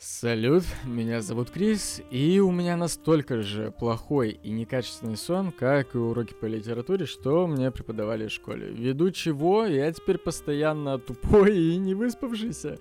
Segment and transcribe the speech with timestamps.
[0.00, 5.98] Салют, меня зовут Крис, и у меня настолько же плохой и некачественный сон, как и
[5.98, 8.68] уроки по литературе, что мне преподавали в школе.
[8.70, 12.78] Ввиду чего я теперь постоянно тупой и не выспавшийся.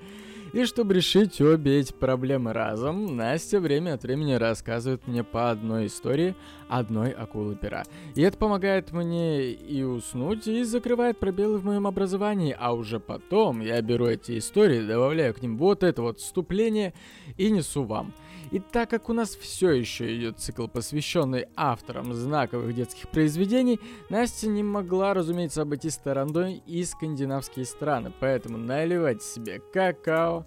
[0.54, 5.88] И чтобы решить обе эти проблемы разом, Настя время от времени рассказывает мне по одной
[5.88, 6.36] истории
[6.70, 7.84] одной акулы пера.
[8.16, 13.62] И это помогает мне и уснуть, и закрывает пробелы в моем образовании, а уже потом
[13.62, 16.94] я беру эти истории, добавляю к ним вот это вот вступление
[17.38, 18.14] и несу вам.
[18.52, 23.80] И так как у нас все еще идет цикл, посвященный авторам знаковых детских произведений,
[24.10, 30.46] Настя не могла, разумеется, обойти стороной и скандинавские страны, поэтому наливайте себе какао,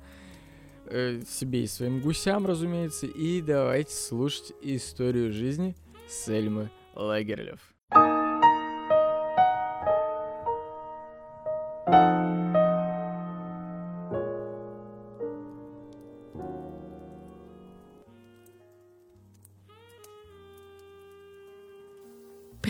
[0.87, 5.77] э, себе и своим гусям, разумеется, и давайте слушать историю жизни
[6.09, 7.61] Сельмы Лагерлев.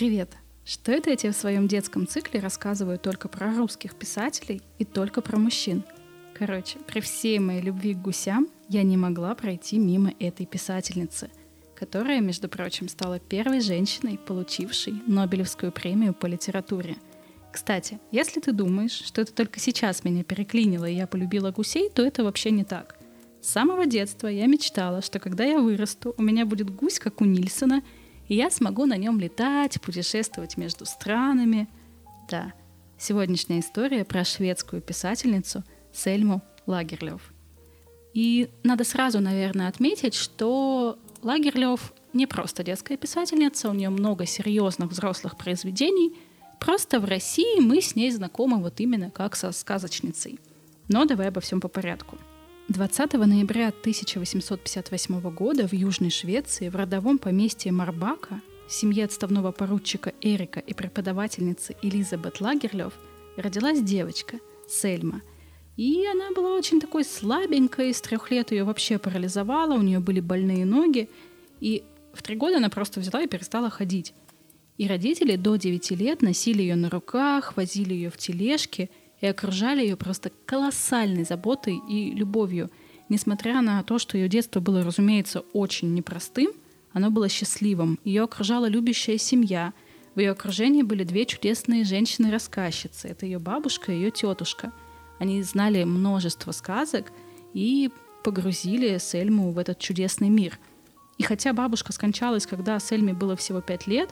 [0.01, 0.35] Привет!
[0.65, 5.21] Что это я тебе в своем детском цикле рассказываю только про русских писателей и только
[5.21, 5.85] про мужчин?
[6.33, 11.31] Короче, при всей моей любви к гусям я не могла пройти мимо этой писательницы,
[11.77, 16.97] которая, между прочим, стала первой женщиной, получившей Нобелевскую премию по литературе.
[17.53, 22.03] Кстати, если ты думаешь, что это только сейчас меня переклинило и я полюбила гусей, то
[22.03, 22.97] это вообще не так.
[23.43, 27.27] С самого детства я мечтала, что когда я вырасту, у меня будет гусь, как у
[27.27, 27.83] Нильсона—
[28.31, 31.69] и я смогу на нем летать, путешествовать между странами.
[32.29, 32.53] Да,
[32.97, 37.21] сегодняшняя история про шведскую писательницу Сельму Лагерлёв.
[38.15, 44.91] И надо сразу, наверное, отметить, что Лагерлёв не просто детская писательница, у нее много серьезных
[44.91, 46.17] взрослых произведений,
[46.61, 50.39] просто в России мы с ней знакомы вот именно как со сказочницей.
[50.87, 52.17] Но давай обо всем по порядку–
[52.71, 60.61] 20 ноября 1858 года в Южной Швеции в родовом поместье Марбака семье отставного поручика Эрика
[60.61, 62.93] и преподавательницы Элизабет Лагерлёв
[63.37, 65.23] родилась девочка Сельма.
[65.77, 70.21] И она была очень такой слабенькой, с трех лет ее вообще парализовало, у нее были
[70.21, 71.11] больные ноги,
[71.59, 74.15] и в три года она просто взяла и перестала ходить.
[74.79, 78.91] И родители до 9 лет носили ее на руках, возили ее в тележке–
[79.21, 82.71] и окружали ее просто колоссальной заботой и любовью.
[83.09, 86.53] Несмотря на то, что ее детство было, разумеется, очень непростым,
[86.93, 87.99] оно было счастливым.
[88.05, 89.73] Ее окружала любящая семья.
[90.15, 93.09] В ее окружении были две чудесные женщины-рассказчицы.
[93.09, 94.73] Это ее бабушка и ее тетушка.
[95.19, 97.13] Они знали множество сказок
[97.53, 97.91] и
[98.25, 100.59] погрузили Сельму в этот чудесный мир.
[101.19, 104.11] И хотя бабушка скончалась, когда Сельме было всего пять лет,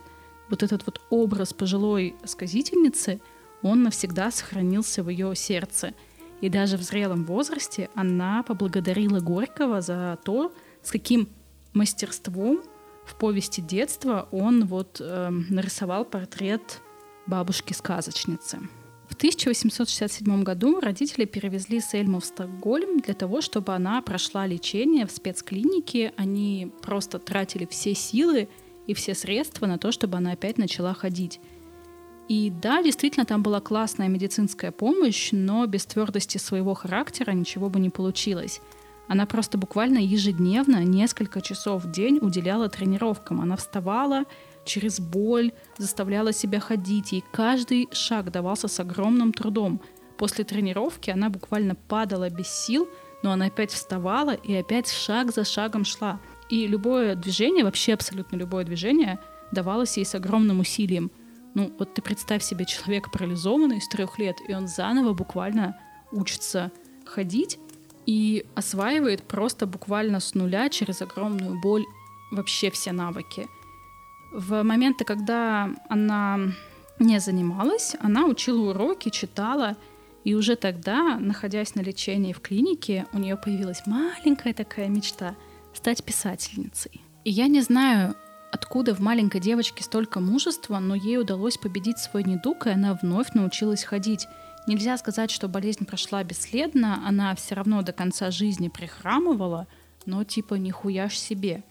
[0.50, 3.20] вот этот вот образ пожилой сказительницы—
[3.62, 5.94] он навсегда сохранился в ее сердце.
[6.40, 10.52] И даже в зрелом возрасте она поблагодарила Горького за то,
[10.82, 11.28] с каким
[11.72, 12.62] мастерством
[13.04, 16.80] в повести детства он вот э, нарисовал портрет
[17.26, 18.60] бабушки-сказочницы.
[19.08, 25.10] В 1867 году родители перевезли Сельму в Стокгольм для того, чтобы она прошла лечение в
[25.10, 26.12] спецклинике.
[26.16, 28.48] Они просто тратили все силы
[28.86, 31.40] и все средства на то, чтобы она опять начала ходить.
[32.28, 37.80] И да, действительно, там была классная медицинская помощь, но без твердости своего характера ничего бы
[37.80, 38.60] не получилось.
[39.08, 43.40] Она просто буквально ежедневно, несколько часов в день уделяла тренировкам.
[43.40, 44.24] Она вставала
[44.66, 49.80] через боль, заставляла себя ходить, и каждый шаг давался с огромным трудом.
[50.18, 52.86] После тренировки она буквально падала без сил,
[53.22, 56.20] но она опять вставала и опять шаг за шагом шла.
[56.50, 59.18] И любое движение, вообще абсолютно любое движение,
[59.50, 61.10] давалось ей с огромным усилием.
[61.54, 65.78] Ну, вот ты представь себе человека парализованный с трех лет, и он заново буквально
[66.12, 66.70] учится
[67.04, 67.58] ходить
[68.06, 71.84] и осваивает просто буквально с нуля через огромную боль
[72.30, 73.48] вообще все навыки.
[74.32, 76.38] В моменты, когда она
[76.98, 79.76] не занималась, она учила уроки, читала,
[80.24, 85.34] и уже тогда, находясь на лечении в клинике, у нее появилась маленькая такая мечта—
[85.74, 87.00] стать писательницей.
[87.24, 88.14] И я не знаю,
[88.50, 93.34] Откуда в маленькой девочке столько мужества, но ей удалось победить свой недуг, и она вновь
[93.34, 94.26] научилась ходить.
[94.66, 99.66] Нельзя сказать, что болезнь прошла бесследно, она все равно до конца жизни прихрамывала,
[100.06, 101.62] но типа нихуя ж себе.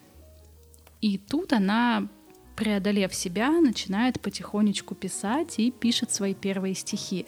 [1.01, 2.07] И тут она,
[2.56, 7.25] преодолев себя, начинает потихонечку писать и пишет свои первые стихи.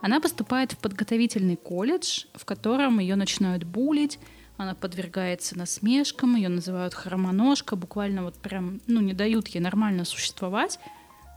[0.00, 4.18] Она поступает в подготовительный колледж, в котором ее начинают булить,
[4.58, 10.78] она подвергается насмешкам, ее называют хромоножка, буквально вот прям, ну, не дают ей нормально существовать,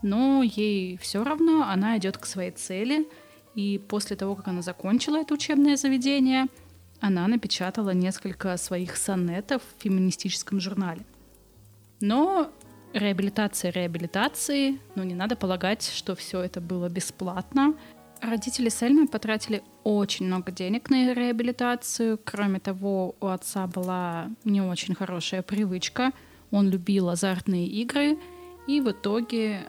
[0.02, 3.08] но ей все равно, она идет к своей цели,
[3.54, 6.48] и после того, как она закончила это учебное заведение,
[7.00, 11.04] она напечатала несколько своих сонетов в феминистическом журнале.
[12.00, 12.50] Но
[12.92, 17.74] реабилитация реабилитации, ну не надо полагать, что все это было бесплатно.
[18.22, 22.20] Родители Сельмы потратили очень много денег на реабилитацию.
[22.24, 26.12] Кроме того, у отца была не очень хорошая привычка.
[26.52, 28.16] Он любил азартные игры,
[28.68, 29.68] и в итоге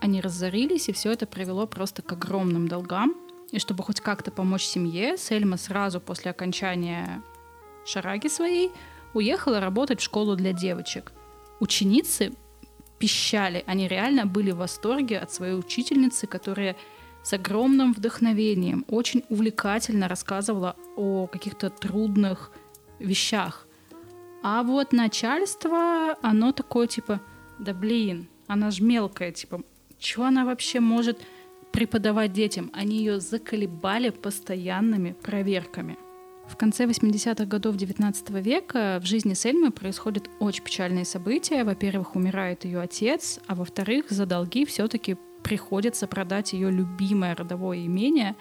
[0.00, 3.14] они разорились, и все это привело просто к огромным долгам.
[3.52, 7.22] И чтобы хоть как-то помочь семье, Сельма сразу после окончания
[7.86, 8.72] шараги своей
[9.14, 11.12] уехала работать в школу для девочек.
[11.60, 12.32] Ученицы
[12.98, 16.74] пищали, они реально были в восторге от своей учительницы, которая
[17.26, 22.52] с огромным вдохновением, очень увлекательно рассказывала о каких-то трудных
[23.00, 23.66] вещах.
[24.44, 27.20] А вот начальство, оно такое типа,
[27.58, 29.62] да блин, она ж мелкая, типа,
[29.98, 31.18] что она вообще может
[31.72, 32.70] преподавать детям?
[32.72, 35.98] Они ее заколебали постоянными проверками.
[36.46, 41.64] В конце 80-х годов 19 века в жизни Сельмы происходят очень печальные события.
[41.64, 48.34] Во-первых, умирает ее отец, а во-вторых, за долги все-таки приходится продать ее любимое родовое имение,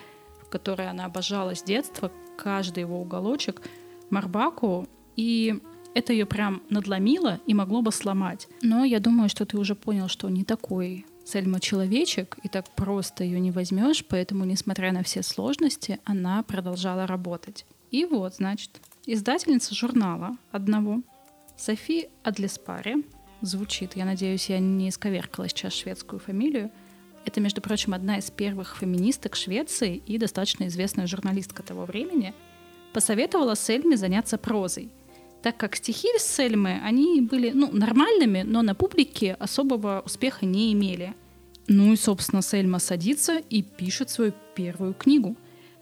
[0.49, 3.61] которое она обожала с детства, каждый его уголочек,
[4.09, 5.61] Марбаку, и
[5.93, 8.47] это ее прям надломило и могло бы сломать.
[8.63, 13.23] Но я думаю, что ты уже понял, что не такой Сельма человечек, и так просто
[13.23, 17.67] ее не возьмешь, поэтому, несмотря на все сложности, она продолжала работать.
[17.91, 18.71] И вот, значит,
[19.05, 21.01] издательница журнала одного,
[21.55, 23.05] Софи Адлеспари,
[23.41, 26.71] звучит, я надеюсь, я не исковеркала сейчас шведскую фамилию,
[27.25, 32.33] это, между прочим, одна из первых феминисток Швеции и достаточно известная журналистка того времени,
[32.93, 34.89] посоветовала Сельме заняться прозой,
[35.41, 41.13] так как стихи Сельмы, они были ну, нормальными, но на публике особого успеха не имели.
[41.67, 45.35] Ну и, собственно, Сельма садится и пишет свою первую книгу.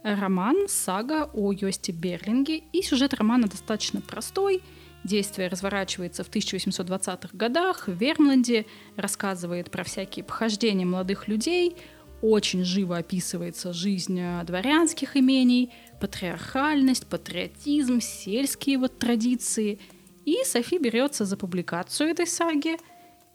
[0.04, 4.62] Роман «Сага о Йосте Берлинге», и сюжет романа достаточно простой–
[5.04, 8.66] Действие разворачивается в 1820-х годах в Вермланде,
[8.96, 11.76] рассказывает про всякие похождения молодых людей,
[12.22, 19.80] очень живо описывается жизнь э, дворянских имений, патриархальность, патриотизм, сельские вот традиции.
[20.24, 22.78] И Софи берется за публикацию этой саги,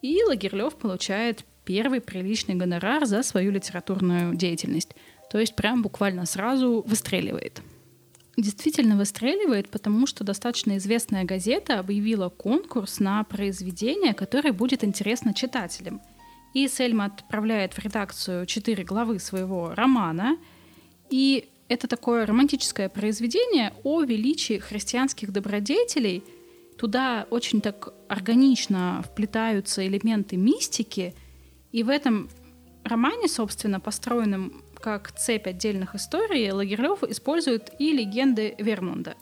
[0.00, 4.94] и Лагерлев получает первый приличный гонорар за свою литературную деятельность.
[5.30, 7.60] То есть прям буквально сразу выстреливает
[8.40, 16.00] действительно выстреливает, потому что достаточно известная газета объявила конкурс на произведение, которое будет интересно читателям.
[16.54, 20.38] И Сельма отправляет в редакцию четыре главы своего романа.
[21.10, 26.22] И это такое романтическое произведение о величии христианских добродетелей.
[26.78, 31.14] Туда очень так органично вплетаются элементы мистики.
[31.72, 32.30] И в этом
[32.84, 39.16] романе, собственно, построенном как цепь отдельных историй, Лагерлёв использует и легенды Вермунда.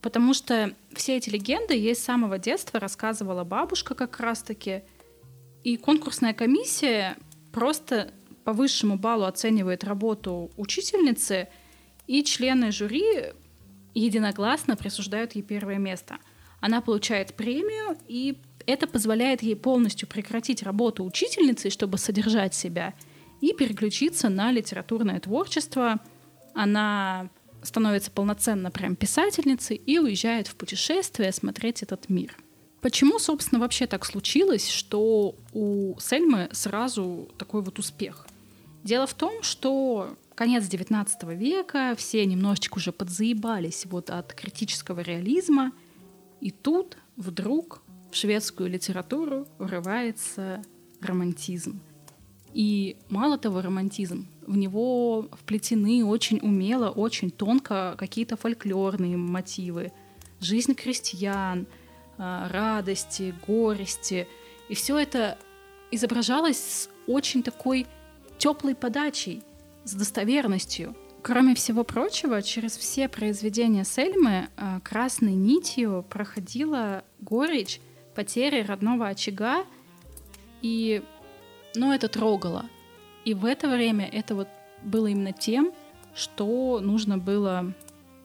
[0.00, 4.82] Потому что все эти легенды ей с самого детства рассказывала бабушка как раз-таки.
[5.62, 7.18] И конкурсная комиссия
[7.52, 8.14] просто
[8.44, 11.48] по высшему баллу оценивает работу учительницы,
[12.06, 13.34] и члены жюри
[13.94, 16.16] единогласно присуждают ей первое место.
[16.60, 22.94] Она получает премию, и это позволяет ей полностью прекратить работу учительницы, чтобы содержать себя–
[23.40, 26.00] и переключиться на литературное творчество.
[26.54, 27.28] Она
[27.62, 32.36] становится полноценно прям писательницей и уезжает в путешествие смотреть этот мир.
[32.80, 38.26] Почему, собственно, вообще так случилось, что у Сельмы сразу такой вот успех?
[38.82, 45.72] Дело в том, что конец XIX века, все немножечко уже подзаебались вот от критического реализма,
[46.40, 50.62] и тут вдруг в шведскую литературу врывается
[51.02, 51.80] романтизм.
[52.52, 54.26] И мало того, романтизм.
[54.46, 59.92] В него вплетены очень умело, очень тонко какие-то фольклорные мотивы.
[60.40, 61.66] Жизнь крестьян,
[62.18, 64.26] а, радости, горести.
[64.68, 65.38] И все это
[65.90, 67.86] изображалось с очень такой
[68.38, 69.42] теплой подачей,
[69.84, 70.96] с достоверностью.
[71.22, 77.80] Кроме всего прочего, через все произведения Сельмы а, красной нитью проходила горечь
[78.14, 79.64] потери родного очага
[80.62, 81.02] и
[81.74, 82.66] но это трогало.
[83.24, 84.48] И в это время это вот
[84.82, 85.72] было именно тем,
[86.14, 87.72] что нужно было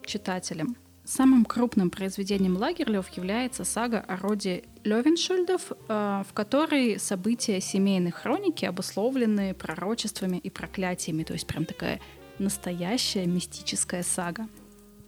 [0.06, 0.78] читателям.
[1.04, 8.66] Самым крупным произведением Лагерлёв является сага о роде Левеншульдов, э, в которой события семейной хроники
[8.66, 12.02] обусловлены пророчествами и проклятиями, то есть прям такая
[12.40, 14.48] настоящая мистическая сага.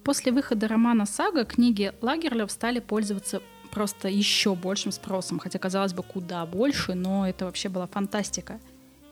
[0.04, 6.02] После выхода романа «Сага» книги Лагерлёв стали пользоваться просто еще большим спросом, хотя, казалось бы,
[6.02, 8.60] куда больше, но это вообще была фантастика.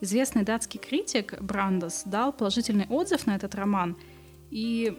[0.01, 3.97] Известный датский критик Брандес дал положительный отзыв на этот роман,
[4.51, 4.97] и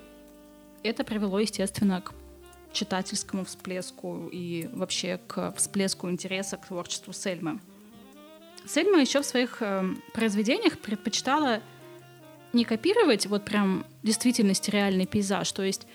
[0.82, 2.12] это привело, естественно, к
[2.72, 7.60] читательскому всплеску и вообще к всплеску интереса к творчеству Сельмы.
[8.66, 11.62] Сельма еще в своих э, произведениях предпочитала
[12.52, 15.86] не копировать вот прям действительность реальный пейзаж, то есть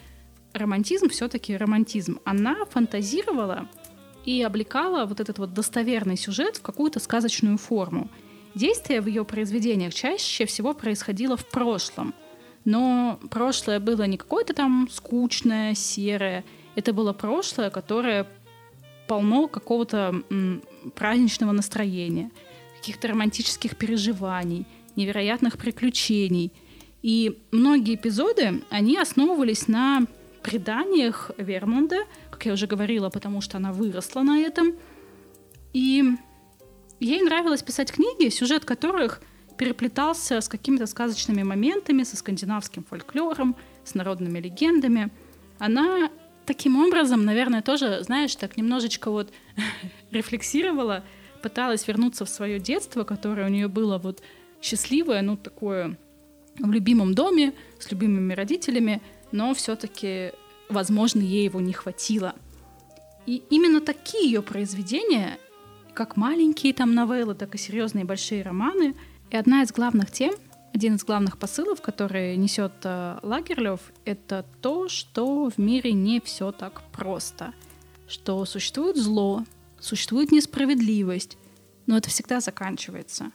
[0.53, 2.19] романтизм все-таки романтизм.
[2.23, 3.67] Она фантазировала
[4.25, 8.09] и облекала вот этот вот достоверный сюжет в какую-то сказочную форму.
[8.55, 12.13] Действие в ее произведениях чаще всего происходило в прошлом.
[12.65, 16.45] Но прошлое было не какое-то там скучное, серое.
[16.75, 18.27] Это было прошлое, которое
[19.07, 20.23] полно какого-то
[20.95, 22.31] праздничного настроения,
[22.77, 26.53] каких-то романтических переживаний, невероятных приключений.
[27.01, 30.07] И многие эпизоды, они основывались на
[30.43, 31.97] преданиях Вермонда,
[32.29, 34.73] как я уже говорила, потому что она выросла на этом.
[35.73, 36.03] И
[36.99, 39.21] ей нравилось писать книги, сюжет которых
[39.57, 45.11] переплетался с какими-то сказочными моментами, со скандинавским фольклором, с народными легендами.
[45.59, 46.09] Она
[46.45, 49.31] таким образом, наверное, тоже, знаешь, так немножечко вот
[50.11, 51.03] рефлексировала,
[51.41, 54.21] пыталась вернуться в свое детство, которое у нее было вот
[54.61, 55.97] счастливое, ну, такое
[56.59, 59.01] в любимом доме, с любимыми родителями,
[59.33, 60.31] но все-таки,
[60.69, 62.35] возможно, ей его не хватило.
[63.25, 65.39] И именно такие ее произведения,
[65.93, 68.95] как маленькие там новеллы, так и серьезные большие романы,
[69.31, 70.35] и одна из главных тем,
[70.71, 76.51] один из главных посылов, который несет э, Лагерлев, это то, что в мире не все
[76.51, 77.53] так просто,
[78.07, 79.43] что существует зло,
[79.79, 81.37] существует несправедливость,
[81.87, 83.31] но это всегда заканчивается.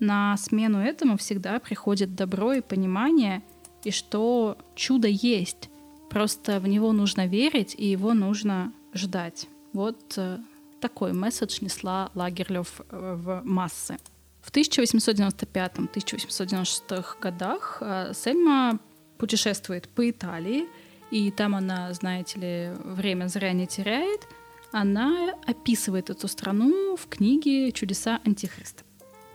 [0.00, 3.42] На смену этому всегда приходит добро и понимание,
[3.84, 5.68] и что чудо есть.
[6.08, 9.46] Просто в него нужно верить, и его нужно ждать.
[9.72, 10.38] Вот э,
[10.80, 13.98] такой месседж несла Лагерлёв э, в массы.
[14.42, 18.78] В 1895-1896 годах э, Сельма
[19.18, 20.66] путешествует по Италии,
[21.10, 24.26] и там она, знаете ли, время зря не теряет.
[24.72, 28.84] Она описывает эту страну в книге «Чудеса Антихриста»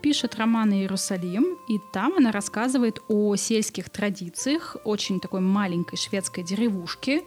[0.06, 7.24] пишет роман «Иерусалим», и там она рассказывает о сельских традициях очень такой маленькой шведской деревушки,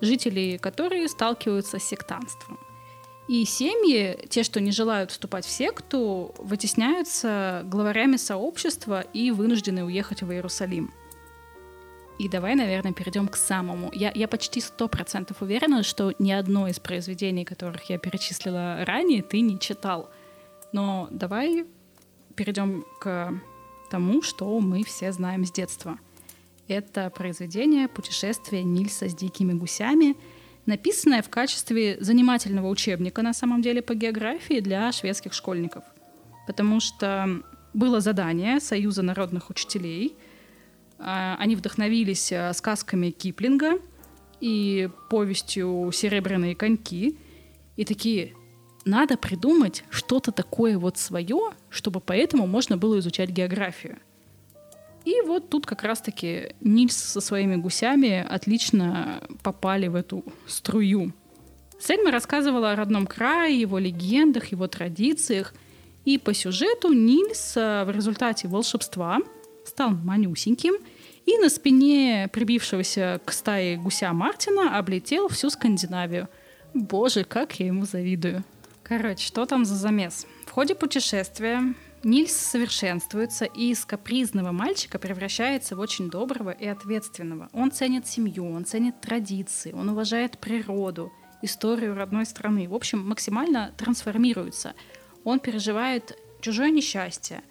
[0.00, 2.56] жители которой сталкиваются с сектанством.
[3.26, 10.22] И семьи, те, что не желают вступать в секту, вытесняются главарями сообщества и вынуждены уехать
[10.22, 10.92] в Иерусалим.
[12.20, 13.90] И давай, наверное, перейдем к самому.
[13.92, 19.20] Я, я почти сто процентов уверена, что ни одно из произведений, которых я перечислила ранее,
[19.20, 20.10] ты не читал.
[20.72, 21.66] Но давай
[22.40, 23.34] перейдем к
[23.90, 25.98] тому, что мы все знаем с детства.
[26.68, 30.16] Это произведение «Путешествие Нильса с дикими гусями»,
[30.64, 35.84] написанное в качестве занимательного учебника, на самом деле, по географии для шведских школьников.
[36.46, 37.42] Потому что
[37.74, 40.16] было задание Союза народных учителей.
[40.98, 43.72] А, они вдохновились а, сказками Киплинга
[44.40, 47.18] и повестью «Серебряные коньки».
[47.76, 48.32] И такие,
[48.84, 53.98] надо придумать что-то такое вот свое, чтобы поэтому можно было изучать географию.
[55.04, 61.12] И вот тут как раз-таки Нильс со своими гусями отлично попали в эту струю.
[61.80, 65.54] Сельма рассказывала о родном крае, его легендах, его традициях.
[66.04, 69.18] И по сюжету Нильс в результате волшебства
[69.64, 70.74] стал манюсеньким
[71.26, 76.28] и на спине прибившегося к стае гуся Мартина облетел всю Скандинавию.
[76.74, 78.44] Боже, как я ему завидую.
[78.90, 80.26] Короче, что там за замес?
[80.46, 81.62] В ходе путешествия
[82.02, 87.48] Нильс совершенствуется и из капризного мальчика превращается в очень доброго и ответственного.
[87.52, 92.68] Он ценит семью, он ценит традиции, он уважает природу, историю родной страны.
[92.68, 94.74] В общем, максимально трансформируется.
[95.22, 97.44] Он переживает чужое несчастье,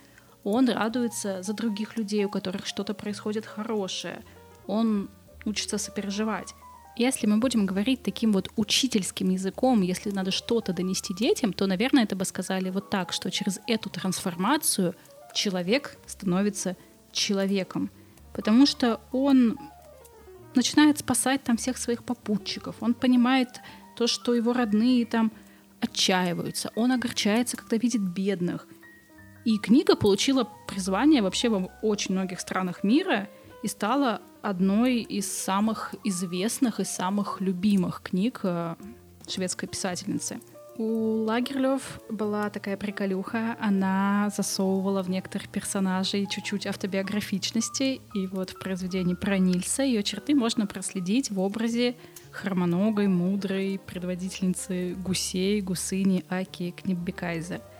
[0.43, 4.25] он радуется за других людей, у которых что-то происходит хорошее.
[4.67, 5.10] Он
[5.46, 6.53] учится сопереживать.
[7.00, 12.03] Если мы будем говорить таким вот учительским языком, если надо что-то донести детям, то, наверное,
[12.03, 14.94] это бы сказали вот так, что через эту трансформацию
[15.34, 16.75] человек становится
[17.13, 17.89] человеком.
[18.34, 19.58] Потому что он
[20.56, 22.75] начинает спасать там всех своих попутчиков.
[22.82, 23.62] Он понимает
[23.96, 25.32] то, что его родные там
[25.79, 26.70] отчаиваются.
[26.75, 28.68] Он огорчается, когда видит бедных.
[29.46, 33.29] И книга получила призвание вообще в очень многих странах мира
[33.63, 38.75] и стала одной из самых известных и самых любимых книг э,
[39.27, 40.39] шведской писательницы.
[40.77, 48.60] У Лагерлёв была такая приколюха, она засовывала в некоторых персонажей чуть-чуть автобиографичности, и вот в
[48.60, 51.96] произведении про Нильса ее черты можно проследить в образе
[52.31, 57.60] хромоногой, мудрой предводительницы гусей, гусыни Аки Книббекайзе—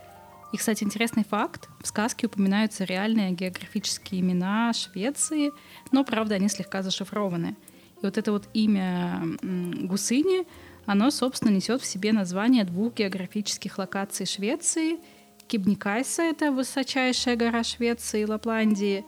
[0.52, 1.68] и, кстати, интересный факт.
[1.80, 5.52] В сказке упоминаются реальные географические имена Швеции,
[5.92, 7.56] но, правда, они слегка зашифрованы.
[8.02, 10.46] И вот это вот имя Гусыни,
[10.86, 14.98] оно, собственно, несет в себе название двух географических локаций Швеции.
[15.46, 19.04] Кибникайса— это высочайшая гора Швеции и Лапландии.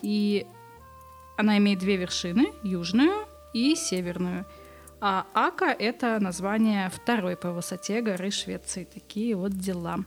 [0.00, 0.46] И
[1.36, 4.46] она имеет две вершины— южную и северную.
[5.00, 8.84] А Ака— это название второй по высоте горы Швеции.
[8.84, 10.04] Такие вот дела.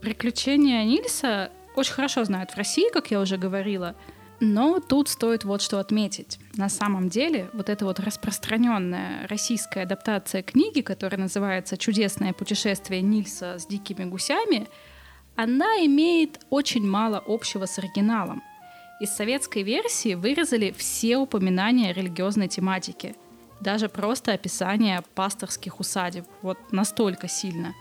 [0.00, 3.94] Приключения Нильса очень хорошо знают в России, как я уже говорила—
[4.40, 6.38] но тут стоит вот что отметить.
[6.54, 13.58] На самом деле, вот эта вот распространенная российская адаптация книги, которая называется «Чудесное путешествие Нильса
[13.58, 14.68] с дикими гусями»,
[15.36, 18.42] она имеет очень мало общего с оригиналом.
[19.00, 23.14] Из советской версии вырезали все упоминания религиозной тематики,
[23.60, 27.74] даже просто описание пасторских усадеб, вот настолько сильно.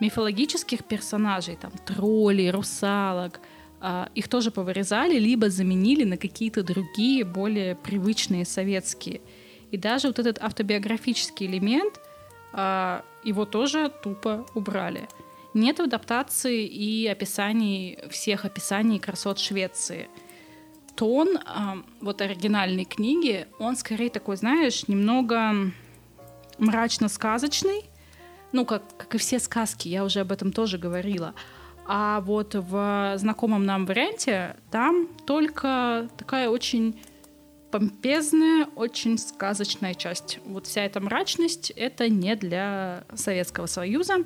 [0.00, 3.40] Мифологических персонажей, там, троллей, русалок—
[3.86, 9.20] а, их тоже повырезали, либо заменили на какие-то другие, более привычные советские.
[9.72, 12.00] И даже вот этот автобиографический элемент,
[12.54, 15.06] а, его тоже тупо убрали.
[15.52, 20.08] Нет адаптации и описаний, всех описаний красот Швеции.
[20.96, 25.70] Тон а, вот оригинальной книги, он скорее такой, знаешь, немного
[26.56, 27.84] мрачно-сказочный,
[28.54, 31.34] ну, как, как и все сказки, я уже об этом тоже говорила.
[31.86, 36.98] А вот в знакомом нам варианте там только такая очень
[37.72, 40.38] помпезная, очень сказочная часть.
[40.46, 44.18] Вот вся эта мрачность— это не для Советского Союза.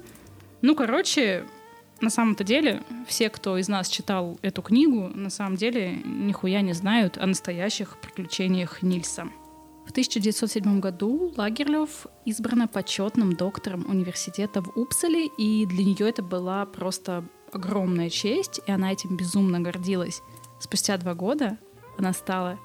[0.60, 1.46] Ну, короче,
[2.02, 6.74] на самом-то деле, все, кто из нас читал эту книгу, на самом деле нихуя не
[6.74, 9.28] знают о настоящих приключениях Нильса.
[9.88, 16.66] В 1907 году Лагерлёв избрана почетным доктором университета в Упсале, и для нее это была
[16.66, 20.20] просто огромная честь, и она этим безумно гордилась.
[20.60, 21.56] Спустя два года
[21.96, 22.58] она стала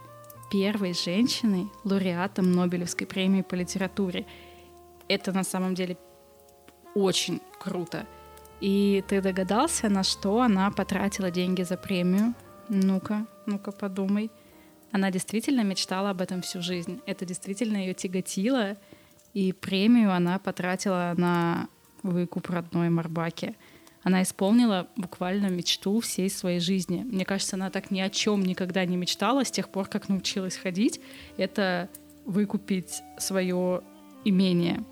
[0.52, 4.26] первой женщиной, лауреатом Нобелевской премии по литературе.
[5.08, 5.98] Это на самом деле
[6.94, 8.06] очень круто.
[8.60, 12.34] И ты догадался, на что она потратила деньги за премию?
[12.68, 14.30] Ну-ка, ну-ка подумай.
[14.94, 17.02] Она действительно мечтала об этом всю жизнь.
[17.06, 18.78] Это действительно ее тяготило.
[19.34, 21.68] И премию она потратила на
[22.04, 23.58] выкуп родной Марбаки—
[24.04, 27.06] она исполнила буквально мечту всей своей жизни.
[27.06, 30.58] Мне кажется, она так ни о чем никогда не мечтала с тех пор, как научилась
[30.58, 31.00] ходить.
[31.38, 31.90] Это
[32.26, 33.82] выкупить свое
[34.26, 34.84] имение.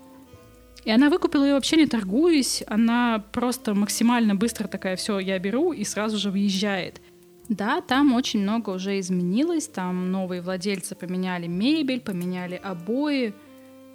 [0.84, 5.72] И она выкупила ее вообще не торгуясь, она просто максимально быстро такая, все, я беру,
[5.72, 7.00] и сразу же выезжает.
[7.48, 13.34] Да, там очень много уже изменилось, там новые владельцы поменяли мебель, поменяли обои,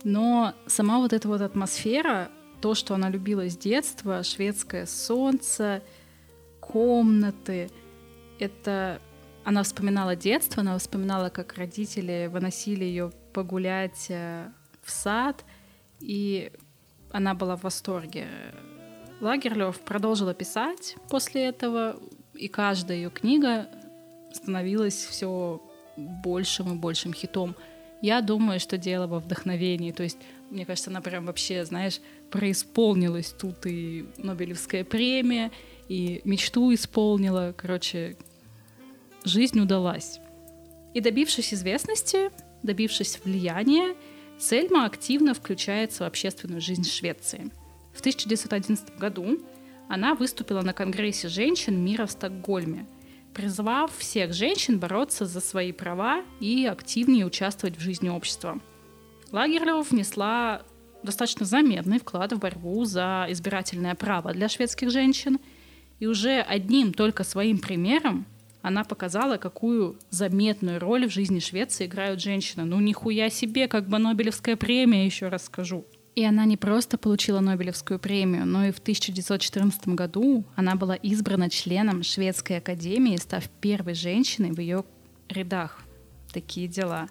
[0.03, 2.29] но сама вот эта вот атмосфера,
[2.61, 5.81] то, что она любила с детства, шведское солнце,
[6.59, 7.69] комнаты,
[8.39, 9.01] это
[9.43, 14.51] она вспоминала детство, она вспоминала, как родители выносили ее погулять э,
[14.83, 15.45] в сад,
[16.01, 16.51] и
[17.11, 18.27] она была в восторге.
[19.21, 21.97] Лагерлёв продолжила писать после этого,
[22.37, 23.67] и каждая ее книга
[24.31, 25.61] становилась все
[25.97, 27.55] большим и большим хитом.
[28.01, 29.91] Я думаю, что дело во вдохновении.
[29.91, 30.17] То есть,
[30.51, 35.51] мне кажется, она прям вообще, знаешь, преисполнилась тут и Нобелевская премия,
[35.89, 37.53] и мечту исполнила.
[37.57, 38.17] Короче,
[39.23, 40.19] жизнь удалась.
[40.93, 42.31] И добившись известности,
[42.63, 43.95] добившись влияния,
[44.39, 47.51] Сельма активно включается в общественную жизнь Швеции.
[47.93, 49.39] В 1911 году
[49.89, 52.85] она выступила на Конгрессе женщин мира в Стокгольме–
[53.37, 58.59] призвав всех женщин бороться за свои права и активнее участвовать в жизни общества.
[59.31, 60.63] Лагерлёв внесла
[61.03, 65.37] достаточно заметный вклад в борьбу за избирательное право для шведских женщин,
[65.99, 68.25] и уже одним только своим примером
[68.63, 72.65] она показала, какую заметную роль в жизни Швеции играют женщины.
[72.65, 75.85] Ну, нихуя себе, как бы Нобелевская премия, еще раз скажу.
[76.17, 81.47] И она не просто получила Нобелевскую премию, но и в 1914 году она была избрана
[81.47, 84.83] членом Шведской академии, став первой женщиной в ее
[85.29, 85.79] рядах.
[86.33, 87.07] Такие дела.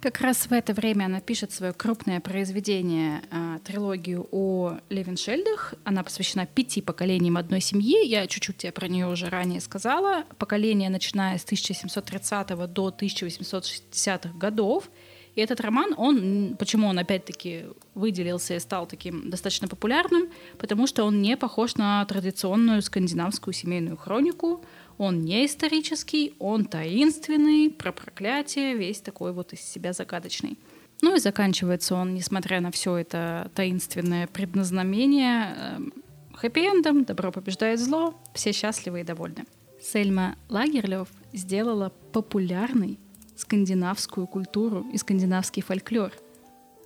[0.00, 5.74] Как раз в это время она пишет свое крупное произведение, э, трилогию о Левеншельдах.
[5.84, 8.04] Она посвящена пяти поколениям одной семьи.
[8.08, 10.24] Я чуть-чуть тебе про нее уже ранее сказала.
[10.36, 14.90] Поколение, начиная с 1730 до 1860-х годов.
[15.38, 21.04] И этот роман, он, почему он опять-таки выделился и стал таким достаточно популярным, потому что
[21.04, 24.64] он не похож на традиционную скандинавскую семейную хронику,
[24.96, 30.58] он не исторический, он таинственный, про проклятие, весь такой вот из себя загадочный.
[31.02, 35.92] Ну и заканчивается он, несмотря на все это таинственное предназначение, эм,
[36.32, 39.44] хэппи-эндом, добро побеждает зло, все счастливы и довольны.
[39.80, 42.98] Сельма Лагерлёв сделала популярной
[43.38, 46.12] скандинавскую культуру и скандинавский фольклор.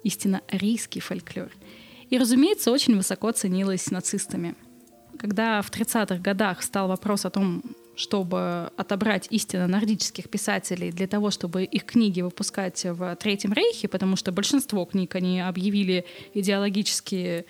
[0.05, 1.51] Истинно арийский фольклор.
[2.11, 4.55] И, разумеется, очень высоко ценилась нацистами.
[5.19, 7.63] Когда в 30-х годах стал вопрос о том,
[7.95, 14.17] чтобы отобрать истинно нордических писателей для того, чтобы их книги выпускать в Третьем Рейхе, потому
[14.17, 17.47] что большинство книг они объявили идеологически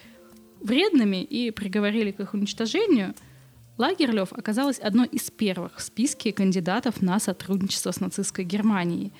[0.60, 3.14] вредными и приговорили к их уничтожению,
[3.82, 9.12] Лагерлёв оказалась одной из первых в списке кандидатов на сотрудничество с нацистской Германией.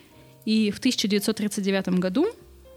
[0.44, 2.29] И в 1939 году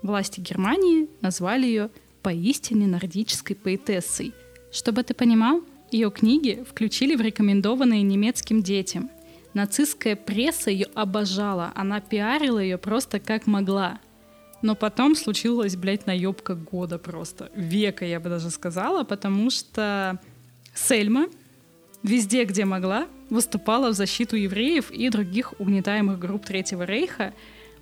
[0.01, 1.91] власти Германии назвали ее
[2.23, 4.33] поистине нордической поэтессой.
[4.71, 9.11] Чтобы ты понимал, ее книги включили в рекомендованные немецким детям.
[9.53, 13.99] Нацистская пресса ее обожала, она пиарила ее просто как могла.
[14.63, 17.51] Но потом случилась, блядь, наебка года просто.
[17.55, 20.19] Века, я бы даже сказала, потому что
[20.73, 21.27] Сельма
[22.05, 27.33] везде, где могла, выступала в защиту евреев и других угнетаемых групп Третьего Рейха.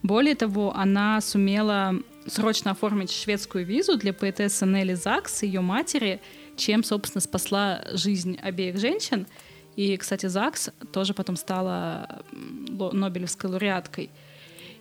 [0.02, 6.22] Более того, она сумела срочно оформить шведскую визу для поэтессы Нелли Закс и ее матери,
[6.56, 9.28] чем, собственно, спасла жизнь обеих женщин.
[9.76, 14.10] И, кстати, Закс тоже потом стала Нобелевской лауреаткой.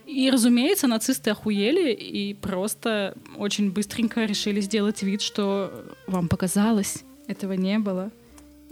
[0.06, 7.52] И, разумеется, нацисты охуели и просто очень быстренько решили сделать вид, что вам показалось, этого
[7.52, 8.10] не было,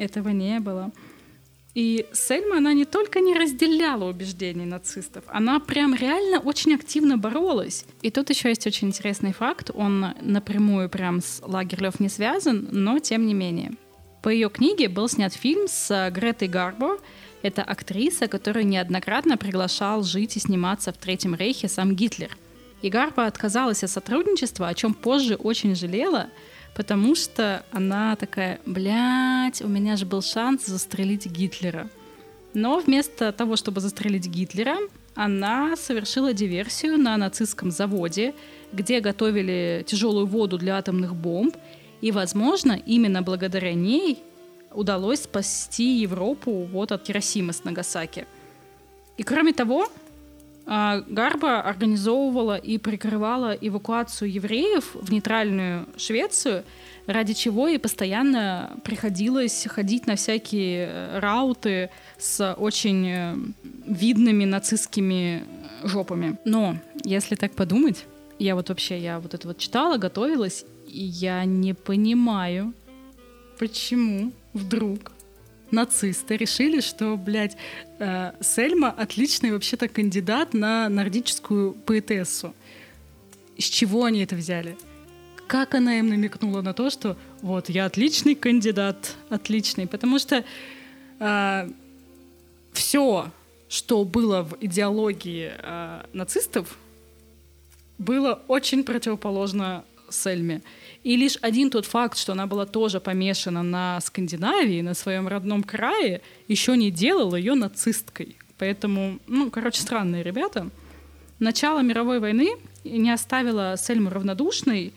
[0.01, 0.91] этого не было.
[1.75, 7.85] И Сельма, она не только не разделяла убеждений нацистов, она прям реально очень активно боролась.
[8.03, 12.99] И тут еще есть очень интересный факт, он напрямую прям с Лагерлёв не связан, но
[12.99, 13.73] тем не менее.
[14.23, 16.99] По ее книге был снят фильм с Гретой Гарбо,
[17.43, 22.37] это актриса, которую неоднократно приглашал жить и сниматься в Третьем Рейхе сам Гитлер.
[22.83, 26.29] И Гарба отказалась от сотрудничества, о чем позже очень жалела,
[26.81, 31.91] потому что она такая, блядь, у меня же был шанс застрелить Гитлера.
[32.55, 34.79] Но вместо того, чтобы застрелить Гитлера,
[35.15, 38.33] она совершила диверсию на нацистском заводе,
[38.73, 41.55] где готовили тяжелую воду для атомных бомб,
[42.01, 44.23] и, возможно, именно благодаря ней
[44.73, 48.27] удалось спасти Европу вот от Хиросимы с Нагасаки.
[49.19, 49.87] И кроме того,
[50.71, 56.63] Гарба организовывала и прикрывала эвакуацию евреев в нейтральную Швецию,
[57.07, 63.35] ради чего ей постоянно приходилось ходить на всякие э, рауты с очень э,
[63.85, 65.43] видными нацистскими
[65.83, 66.39] жопами.
[66.45, 68.07] Но, если так подумать,
[68.39, 72.75] я вот вообще, я вот это вот читала, готовилась, и я не понимаю,
[73.59, 75.11] почему вдруг
[75.73, 77.57] нацисты решили, что, блядь,
[77.99, 82.55] э, Сельма отличный вообще-то кандидат на нордическую поэтессу.
[83.57, 84.77] Из чего они это взяли?
[85.47, 90.45] Как она им намекнула на то, что вот я отличный кандидат, отличный, потому что
[91.19, 91.71] э,
[92.73, 93.31] все,
[93.69, 96.79] что было в идеологии э, нацистов,
[97.99, 100.63] было очень противоположно Сельме.
[101.03, 105.63] И лишь один тот факт, что она была тоже помешана на Скандинавии, на своем родном
[105.63, 108.37] крае, еще не делал ее нацисткой.
[108.59, 110.69] Поэтому, ну, короче, странные ребята.
[111.39, 112.51] Начало мировой войны
[112.85, 114.93] не оставило Сельму равнодушной.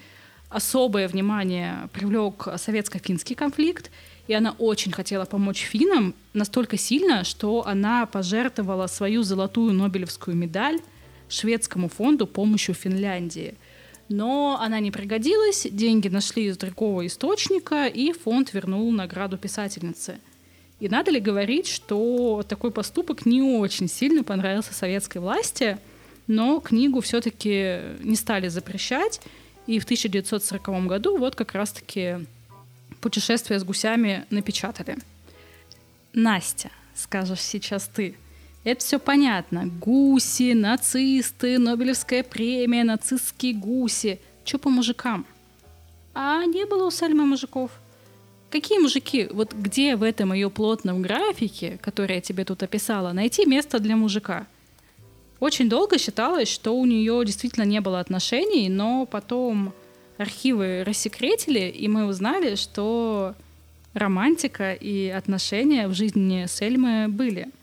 [0.49, 3.89] Особое внимание привлек советско-финский конфликт,
[4.27, 10.79] и она очень хотела помочь финнам настолько сильно, что она пожертвовала свою золотую Нобелевскую медаль
[11.29, 13.55] шведскому фонду помощью Финляндии–
[14.09, 20.19] но она не пригодилась, деньги нашли из другого источника, и фонд вернул награду писательнице.
[20.79, 25.77] И надо ли говорить, что такой поступок не очень сильно понравился советской власти,
[26.27, 29.21] но книгу все-таки не стали запрещать,
[29.65, 32.25] и в 1940 году вот как раз-таки
[32.99, 34.97] «Путешествие с гусями» напечатали.
[36.13, 38.15] Настя, скажешь сейчас ты,
[38.63, 39.67] это все понятно.
[39.67, 44.19] Гуси, нацисты, Нобелевская премия, нацистские гуси.
[44.45, 45.25] Че по мужикам?
[46.13, 47.71] А не было у Сальмы мужиков.
[48.49, 49.27] Какие мужики?
[49.31, 53.95] Вот где в этом ее плотном графике, который я тебе тут описала, найти место для
[53.95, 54.45] мужика?
[55.39, 59.73] Очень долго считалось, что у нее действительно не было отношений, но потом
[60.17, 63.33] архивы рассекретили, и мы узнали, что
[63.93, 67.49] романтика и отношения в жизни Сельмы были–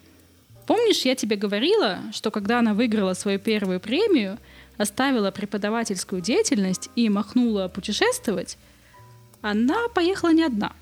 [0.71, 4.39] Помнишь, я тебе говорила, что когда она выиграла свою первую премию,
[4.77, 8.57] оставила преподавательскую деятельность и махнула путешествовать,
[9.43, 10.73] она поехала не одна.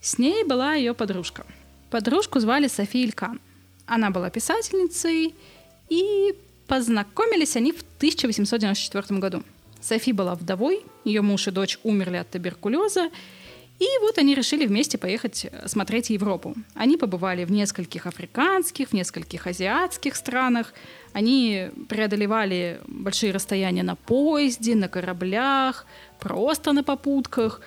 [0.00, 1.44] С ней была ее подружка.
[1.90, 3.42] Подружку звали София Илькан.
[3.84, 5.34] Она была писательницей,
[5.90, 6.34] и
[6.66, 9.42] познакомились они в 1894 году.
[9.82, 13.10] Софи была вдовой, ее муж и дочь умерли от туберкулеза,
[13.80, 16.54] И вот они решили вместе поехать э, смотреть Европу.
[16.74, 20.74] Они побывали в нескольких африканских, в нескольких азиатских странах.
[21.14, 25.86] Они преодолевали большие расстояния на поезде, на кораблях,
[26.18, 27.62] просто на попутках.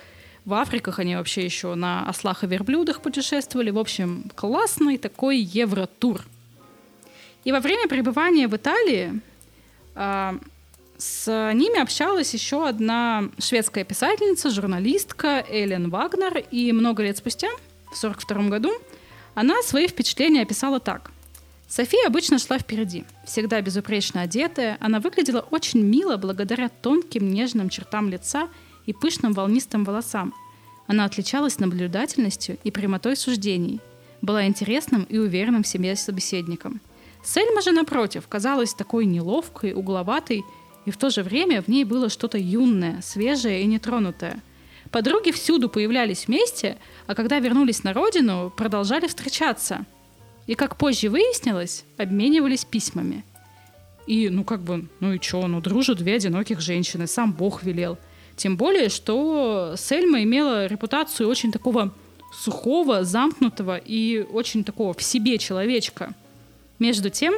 [0.45, 3.71] В Африках они вообще еще на ослах и верблюдах путешествовали.
[3.71, 6.21] В общем, классный такой евротур.
[7.43, 9.19] И во время пребывания в Италии
[9.95, 10.37] а,
[10.97, 17.49] с ними общалась еще одна шведская писательница, журналистка Эллен Вагнер, и много лет спустя,
[17.91, 18.71] в 1942 году,
[19.35, 21.11] она свои впечатления описала так.
[21.67, 24.77] София обычно шла впереди, всегда безупречно одетая.
[24.79, 28.47] Она выглядела очень мило благодаря тонким нежным чертам лица
[28.85, 30.33] и пышным волнистым волосам.
[30.85, 33.79] Она отличалась наблюдательностью и прямотой суждений,
[34.21, 36.79] была интересным и уверенным в себе собеседником.
[37.23, 40.43] Сельма же, напротив, казалась такой неловкой, угловатой
[40.85, 44.41] и в то же время в ней было что-то юное, свежее и нетронутое.
[44.91, 49.85] Подруги всюду появлялись вместе, а когда вернулись на родину, продолжали встречаться.
[50.45, 53.23] И, как позже выяснилось, обменивались письмами.
[54.05, 57.97] И, ну как бы, ну и чё, ну дружат две одиноких женщины, сам Бог велел.
[58.35, 61.93] Тем более, что Сельма имела репутацию очень такого
[62.33, 66.13] сухого, замкнутого и очень такого в себе человечка.
[66.79, 67.35] Между тем,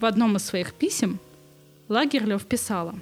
[0.00, 1.20] в одном из своих писем
[1.90, 2.94] Лагерлёв писала.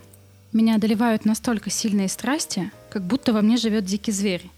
[0.51, 4.49] «Меня одолевают настолько сильные страсти, как будто во мне живет дикий зверь.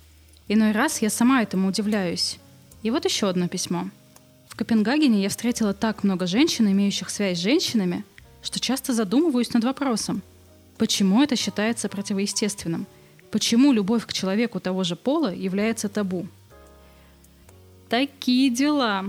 [0.47, 2.39] Иной раз я сама этому удивляюсь.
[2.85, 3.91] И вот еще одно письмо.
[4.47, 8.05] В Копенгагене я встретила так много женщин, имеющих связь с женщинами,
[8.41, 10.23] что часто задумываюсь над вопросом,
[10.79, 12.87] почему это считается противоестественным?
[13.33, 16.29] Почему любовь к человеку того же пола является табу?
[17.89, 19.07] Такие дела.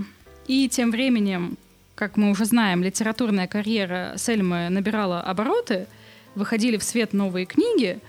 [0.47, 1.59] И тем временем
[1.95, 5.87] как мы уже знаем, литературная карьера Сельмы набирала обороты,
[6.35, 7.99] выходили в свет новые книги,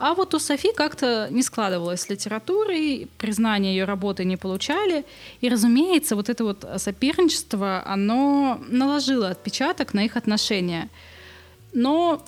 [0.00, 5.04] а вот у Софи как-то не складывалось с литературой, признания ее работы не получали.
[5.42, 10.88] И, разумеется, вот это вот соперничество, оно наложило отпечаток на их отношения.
[11.74, 12.24] Но,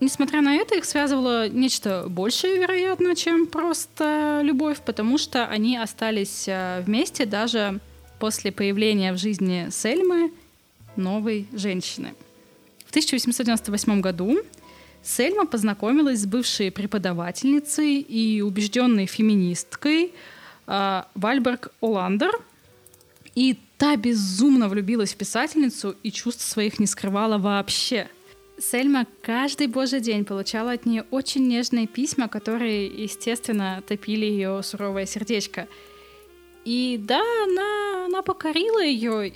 [0.00, 6.46] несмотря на это, их связывало нечто большее, вероятно, чем просто любовь, потому что они остались
[6.48, 7.78] э, вместе даже
[8.22, 10.30] после появления в жизни Сельмы
[10.94, 12.14] новой женщины.
[12.86, 14.38] В 1898 году
[15.02, 20.12] Сельма познакомилась с бывшей преподавательницей и убежденной феминисткой
[20.68, 22.30] э, Вальберг Оландер,
[23.34, 28.06] и та безумно влюбилась в писательницу и чувств своих не скрывала вообще.
[28.56, 35.06] Сельма каждый божий день получала от нее очень нежные письма, которые, естественно, топили ее суровое
[35.06, 35.66] сердечко.
[36.64, 39.32] И да, она, она покорила ее,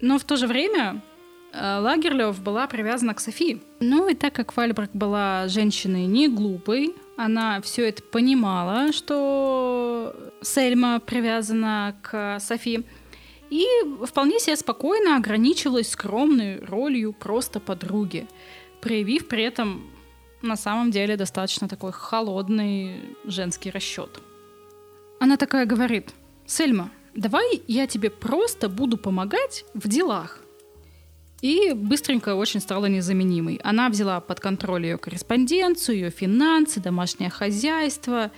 [0.00, 1.02] но в то же время
[1.52, 3.60] э, Лагерлёв была привязана к Софи.
[3.80, 11.00] Ну и так как Вальбрак была женщиной не глупой, она все это понимала, что Сельма
[11.00, 12.84] привязана к Софи,
[13.50, 13.66] и
[14.06, 18.28] вполне себе спокойно ограничилась скромной ролью просто подруги,
[18.80, 19.90] проявив при этом
[20.42, 24.20] на самом деле достаточно такой холодный женский расчет.
[25.18, 26.14] Она такая говорит,
[26.48, 30.40] Сельма, давай я тебе просто буду помогать в делах.
[31.42, 33.60] И быстренько очень стала незаменимой.
[33.62, 38.32] Она взяла под контроль ее корреспонденцию, ее финансы, домашнее хозяйство.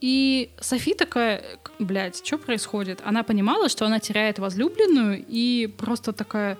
[0.00, 1.44] И Софи такая,
[1.78, 3.00] блядь, что происходит?
[3.04, 6.58] Она понимала, что она теряет возлюбленную, и просто такая,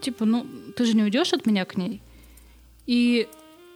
[0.00, 2.00] типа, ну, ты же не уйдешь от меня к ней?
[2.86, 3.28] И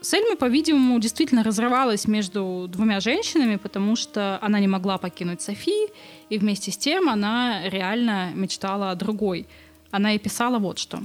[0.03, 5.89] Сельма, по-видимому, действительно разрывалась между двумя женщинами, потому что она не могла покинуть Софи,
[6.29, 9.47] и вместе с тем она реально мечтала о другой.
[9.93, 11.01] Она и писала вот что.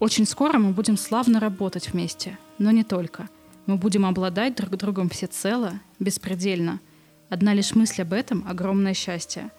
[0.00, 3.28] «Очень скоро мы будем славно работать вместе, но не только.
[3.66, 6.80] Мы будем обладать друг другом всецело, беспредельно.
[7.30, 9.50] Одна лишь мысль об этом— огромное счастье».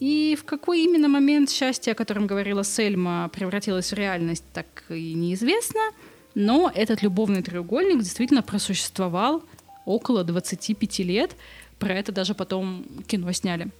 [0.00, 5.14] И в какой именно момент счастья, о котором говорила Сельма, превратилось в реальность, так и
[5.14, 5.80] неизвестно—
[6.34, 9.42] но этот любовный треугольник действительно просуществовал
[9.84, 11.36] около 25 лет.
[11.78, 13.70] Про это даже потом кино сняли.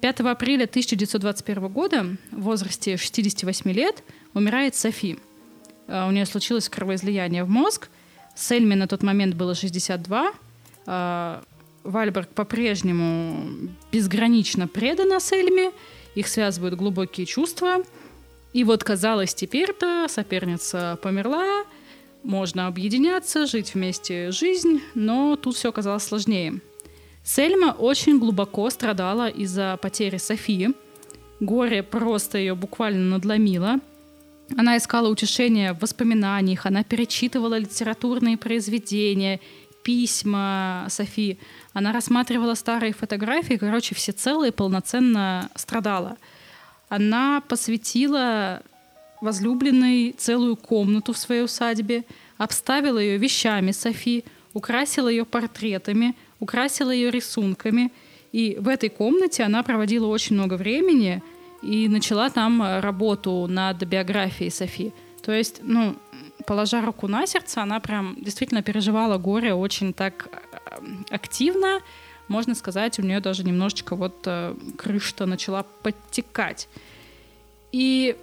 [0.00, 4.02] 5 апреля 1921 года в возрасте 68 лет
[4.34, 5.18] умирает Софи.
[5.88, 7.88] А, у нее случилось кровоизлияние в мозг.
[8.34, 10.32] Сельме на тот момент было 62.
[10.86, 11.42] А,
[11.84, 15.70] Вальберг по-прежнему безгранично предана Сельме.
[16.14, 17.78] Их связывают глубокие чувства.
[18.52, 21.64] И вот, казалось, теперь-то соперница померла,
[22.24, 26.60] можно объединяться, жить вместе жизнь, но тут все оказалось сложнее.
[27.22, 30.70] Сельма очень глубоко страдала из-за потери Софии.
[31.40, 33.78] Горе просто ее буквально надломило.
[34.56, 39.40] Она искала утешения в воспоминаниях, она перечитывала литературные произведения,
[39.82, 41.38] письма Софи,
[41.72, 46.16] она рассматривала старые фотографии, короче, все целые, полноценно страдала.
[46.88, 48.62] Она посвятила
[49.24, 52.04] возлюбленной целую комнату в своей усадьбе,
[52.38, 57.90] обставила ее вещами Софи, украсила ее портретами, украсила ее рисунками.
[58.32, 61.22] И в этой комнате она проводила очень много времени
[61.62, 64.92] и начала там работу над биографией Софи.
[65.22, 65.96] То есть, ну,
[66.46, 70.78] положа руку на сердце, она прям действительно переживала горе очень так э,
[71.10, 71.80] активно.
[72.28, 76.68] Можно сказать, у нее даже немножечко вот э, крыша начала подтекать.
[77.72, 78.16] И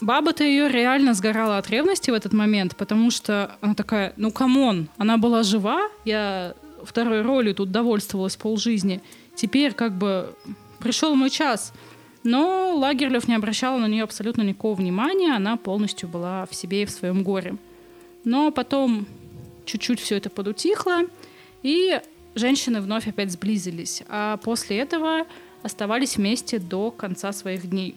[0.00, 4.63] баба-то ее реально сгорала от ревности в этот момент, потому что она такая, ну come
[4.63, 9.00] on, она была жива, я второй ролью тут довольствовалась полжизни,
[9.34, 10.34] теперь как бы
[10.78, 11.72] пришел мой час—
[12.24, 16.86] но Лагерлев не обращал на нее абсолютно никакого внимания, она полностью была в себе и
[16.86, 17.56] в своем горе.
[18.24, 19.06] Но потом
[19.66, 21.02] чуть-чуть все это подутихло,
[21.62, 22.00] и
[22.34, 25.26] женщины вновь опять сблизились, а после этого
[25.62, 27.94] оставались вместе до конца своих дней.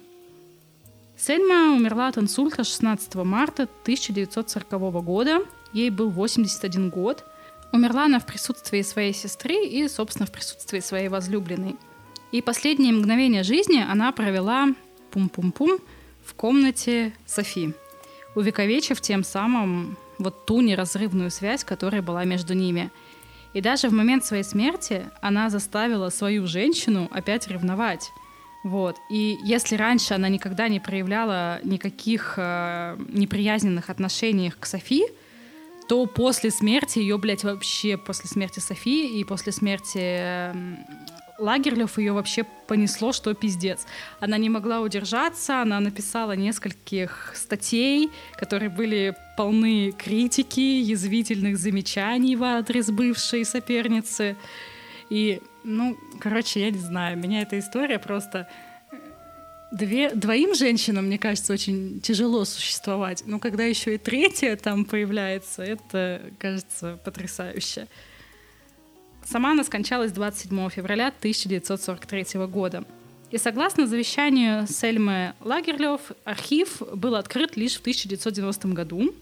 [1.18, 5.40] Сельма умерла от инсульта 16 марта 1940 года.
[5.74, 7.26] Ей был 81 год.
[7.74, 11.76] Умерла она в присутствии своей сестры и, собственно, в присутствии своей возлюбленной–
[12.32, 14.68] и последние мгновения жизни она провела
[15.12, 15.80] пум-пум-пум
[16.26, 17.74] в комнате Софи,
[18.36, 22.92] увековечив тем самым вот ту неразрывную связь, которая была между ними.
[23.54, 28.12] И даже в момент своей смерти она заставила свою женщину опять ревновать.
[28.64, 28.98] Вот.
[29.10, 35.06] И если раньше она никогда не проявляла никаких э, неприязненных отношений к Софи,
[35.88, 40.54] то после смерти ее, блядь, вообще после смерти Софии и после смерти э,
[41.40, 43.86] Лагерлев ее вообще понесло, что пиздец.
[44.20, 52.44] Она не могла удержаться, она написала нескольких статей, которые были полны критики, язвительных замечаний в
[52.44, 54.36] адрес бывшей соперницы.
[55.10, 58.48] И, ну, короче, я не знаю, меня эта история просто...
[59.70, 63.24] Две, двоим женщинам, мне кажется, очень тяжело существовать.
[63.26, 67.90] Но когда еще и третья там появляется, это, кажется, потрясающе.
[69.26, 72.86] Сама она скончалась 27 февраля 1943 года.
[73.30, 79.14] И согласно завещанию Сельмы Лагерлёв, архив был открыт лишь в 1990 году.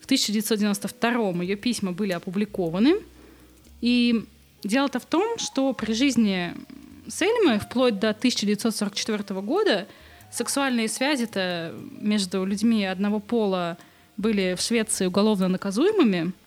[0.00, 2.94] В 1992 ее письма были опубликованы.
[3.82, 4.24] И
[4.62, 6.54] дело-то в том, что при жизни
[7.08, 9.86] Сельмы вплоть до 1944 года
[10.32, 13.78] сексуальные связи-то между людьми одного пола
[14.16, 16.32] были в Швеции уголовно наказуемыми–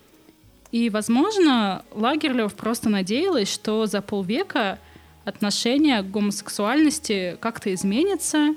[0.72, 4.80] и, возможно, Лагерлев просто надеялась, что за полвека
[5.26, 8.56] отношение к гомосексуальности как-то изменится,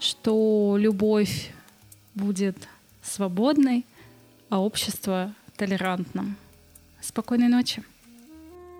[0.00, 1.52] что любовь
[2.14, 2.56] будет
[3.02, 3.86] свободной,
[4.48, 6.36] а общество толерантным.
[7.00, 7.82] Спокойной ночи.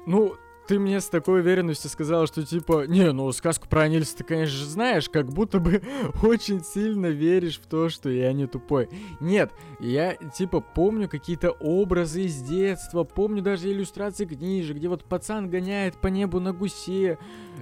[0.07, 0.37] Ну,
[0.67, 4.57] ты мне с такой уверенностью сказала, что типа, не, ну сказку про Нильса ты, конечно
[4.57, 5.83] же, знаешь, как будто бы
[6.23, 8.89] очень сильно веришь в то, что я не тупой.
[9.21, 15.51] Нет, я типа помню какие-то образы из детства, помню даже иллюстрации книжек, где вот пацан
[15.51, 17.19] гоняет по небу на гусе.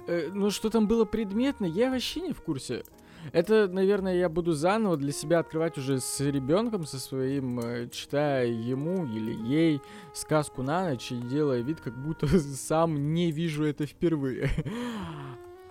[0.07, 2.83] Э, ну что там было предметно, я вообще не в курсе.
[3.31, 8.47] Это, наверное, я буду заново для себя открывать уже с ребенком, со своим, э, читая
[8.47, 9.81] ему или ей
[10.13, 14.49] сказку на ночь и делая вид, как будто сам не вижу это впервые.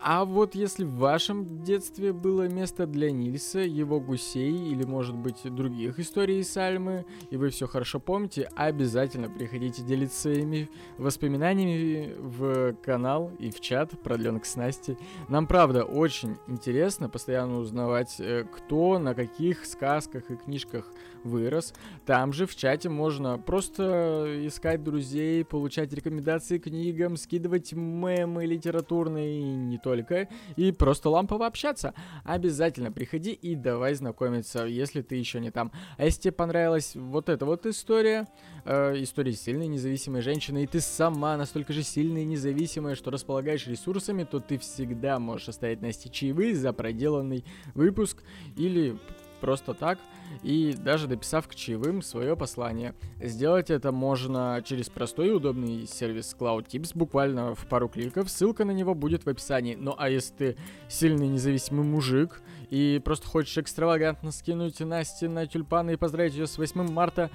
[0.02, 5.42] А вот если в вашем детстве было место для Нильса, его гусей или, может быть,
[5.44, 13.30] других историй Сальмы, и вы все хорошо помните, обязательно приходите делиться своими воспоминаниями в канал
[13.38, 14.96] и в чат продленок с Настей.
[15.28, 20.90] Нам, правда, очень интересно постоянно узнавать, э, кто на каких сказках и книжках
[21.24, 21.74] вырос.
[22.06, 29.44] Там же в чате можно просто искать друзей, получать рекомендации книгам, скидывать мемы литературные и
[29.44, 31.94] не только, и просто лампово общаться.
[32.24, 35.72] Обязательно приходи и давай знакомиться, если ты еще не там.
[35.96, 38.26] А если тебе понравилась вот эта вот история,
[38.64, 43.66] э, история сильной независимой женщины, и ты сама настолько же сильная и независимая, что располагаешь
[43.66, 48.22] ресурсами, то ты всегда можешь оставить Насте чаевые за проделанный выпуск
[48.56, 48.98] или
[49.40, 49.98] просто так
[50.43, 52.95] и даже дописав к чаевым свое послание.
[53.20, 58.31] Сделать это можно через простой и удобный сервис Cloud Tips, буквально в пару кликов.
[58.31, 59.74] Ссылка на него будет в описании.
[59.74, 60.57] Ну а если ты
[60.89, 66.57] сильный независимый мужик и просто хочешь экстравагантно скинуть Насте на тюльпаны и поздравить ее с
[66.59, 67.31] 8 марта,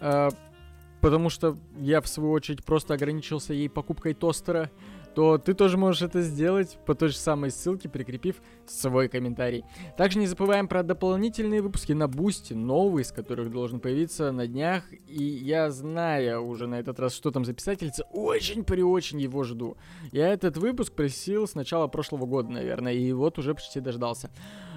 [0.00, 0.28] э,
[1.00, 4.70] потому что я, в свою очередь, просто ограничился ей покупкой тостера,
[5.14, 9.64] то ты тоже можешь это сделать по той же самой ссылке, прикрепив свой комментарий.
[9.96, 14.84] Также не забываем про дополнительные выпуски на Boosty, новые, из которых должен появиться на днях.
[15.08, 19.44] И я знаю уже на этот раз, что там за писательница, очень при очень его
[19.44, 19.76] жду.
[20.12, 24.30] Я этот выпуск просил с начала прошлого года, наверное, и вот уже почти дождался.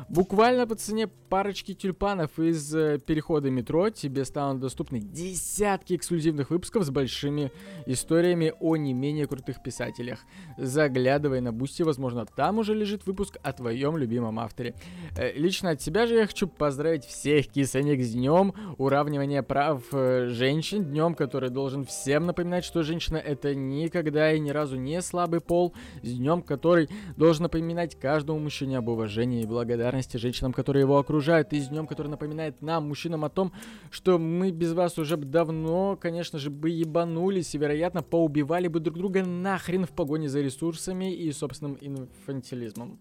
[0.09, 6.85] Буквально по цене парочки тюльпанов из э, перехода метро тебе станут доступны десятки эксклюзивных выпусков
[6.85, 7.51] с большими
[7.85, 10.19] историями о не менее крутых писателях.
[10.57, 14.75] Заглядывай на Boosty, возможно, там уже лежит выпуск о твоем любимом авторе.
[15.17, 20.27] Э, лично от себя же я хочу поздравить всех кисанек с днем уравнивания прав э,
[20.29, 25.41] женщин, днем, который должен всем напоминать, что женщина это никогда и ни разу не слабый
[25.41, 26.87] пол, с днем, который
[27.17, 31.67] должен напоминать каждому мужчине об уважении и благодарности благодарности женщинам, которые его окружают, и с
[31.69, 33.51] днем, который напоминает нам, мужчинам, о том,
[33.91, 38.97] что мы без вас уже давно, конечно же, бы ебанулись и, вероятно, поубивали бы друг
[38.97, 42.99] друга нахрен в погоне за ресурсами и собственным инфантилизмом.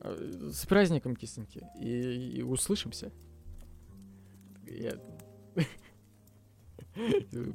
[0.00, 3.10] Э, с праздником, кисоньки, и, и услышимся.
[4.66, 4.92] Я...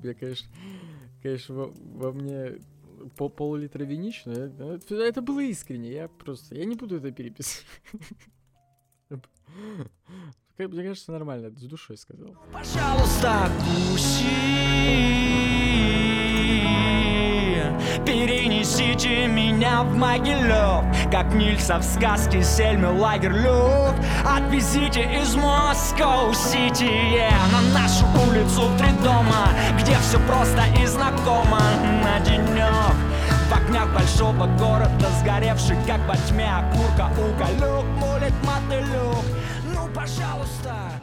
[0.03, 0.47] Я, конечно,
[1.21, 2.57] конечно, во, во мне
[3.17, 7.65] пол, пол-литра винич, но это, это было искренне, я просто, я не буду это переписывать.
[10.57, 12.35] Мне кажется, нормально, с душой сказал.
[12.53, 14.23] Пожалуйста, куси,
[18.05, 23.95] перенесите меня в Могилев, как Нильса в сказке Сельмы Лагерлюк.
[24.25, 31.59] Отвезите из Москва-Сити yeah, на нашу улицу три дома, где все просто и знакомо
[32.03, 33.04] на денек.
[33.47, 39.25] В огнях большого города, сгоревший как во тьме Окурка уголек, молит мотылек.
[39.73, 40.94] Ну, пожалуйста,